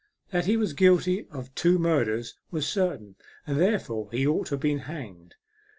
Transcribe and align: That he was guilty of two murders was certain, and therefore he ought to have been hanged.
That 0.31 0.47
he 0.47 0.57
was 0.57 0.73
guilty 0.73 1.27
of 1.29 1.53
two 1.53 1.77
murders 1.77 2.33
was 2.49 2.67
certain, 2.67 3.17
and 3.45 3.59
therefore 3.61 4.09
he 4.11 4.25
ought 4.25 4.47
to 4.47 4.55
have 4.55 4.59
been 4.59 4.79
hanged. 4.89 5.35